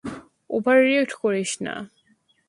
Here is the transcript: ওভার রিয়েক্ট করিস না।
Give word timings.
ওভার 0.49 0.77
রিয়েক্ট 0.87 1.13
করিস 1.21 1.51
না। 1.65 1.75